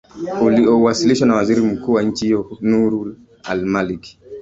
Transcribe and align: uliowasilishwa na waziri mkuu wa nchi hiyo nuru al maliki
uliowasilishwa 0.41 1.27
na 1.27 1.35
waziri 1.35 1.61
mkuu 1.61 1.91
wa 1.93 2.03
nchi 2.03 2.25
hiyo 2.25 2.57
nuru 2.61 3.17
al 3.43 3.65
maliki 3.65 4.19